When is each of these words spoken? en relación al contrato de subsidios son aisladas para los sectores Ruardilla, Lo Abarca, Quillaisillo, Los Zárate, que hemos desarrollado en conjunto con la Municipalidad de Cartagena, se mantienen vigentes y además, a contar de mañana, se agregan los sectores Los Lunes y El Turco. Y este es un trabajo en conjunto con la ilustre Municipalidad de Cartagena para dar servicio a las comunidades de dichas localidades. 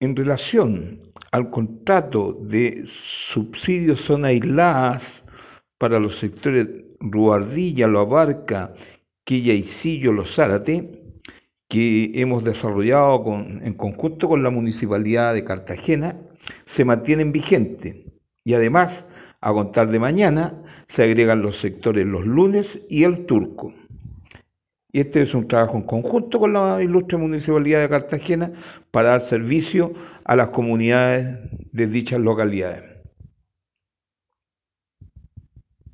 en 0.00 0.14
relación 0.14 1.12
al 1.32 1.50
contrato 1.50 2.38
de 2.42 2.84
subsidios 2.86 4.00
son 4.00 4.24
aisladas 4.24 5.24
para 5.78 5.98
los 5.98 6.18
sectores 6.18 6.68
Ruardilla, 7.00 7.86
Lo 7.86 8.00
Abarca, 8.00 8.74
Quillaisillo, 9.24 10.12
Los 10.12 10.34
Zárate, 10.34 11.02
que 11.68 12.12
hemos 12.14 12.44
desarrollado 12.44 13.22
en 13.26 13.74
conjunto 13.74 14.28
con 14.28 14.42
la 14.42 14.50
Municipalidad 14.50 15.34
de 15.34 15.44
Cartagena, 15.44 16.16
se 16.64 16.84
mantienen 16.84 17.32
vigentes 17.32 17.96
y 18.44 18.54
además, 18.54 19.06
a 19.40 19.52
contar 19.52 19.88
de 19.90 19.98
mañana, 19.98 20.62
se 20.88 21.02
agregan 21.02 21.42
los 21.42 21.60
sectores 21.60 22.06
Los 22.06 22.26
Lunes 22.26 22.82
y 22.88 23.04
El 23.04 23.26
Turco. 23.26 23.74
Y 24.90 25.00
este 25.00 25.22
es 25.22 25.34
un 25.34 25.46
trabajo 25.46 25.76
en 25.76 25.82
conjunto 25.82 26.38
con 26.38 26.54
la 26.54 26.82
ilustre 26.82 27.18
Municipalidad 27.18 27.80
de 27.80 27.90
Cartagena 27.90 28.52
para 28.90 29.10
dar 29.10 29.20
servicio 29.20 29.92
a 30.24 30.34
las 30.34 30.48
comunidades 30.48 31.38
de 31.72 31.86
dichas 31.86 32.20
localidades. 32.20 32.97